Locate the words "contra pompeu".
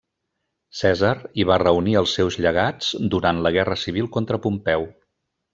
4.17-4.93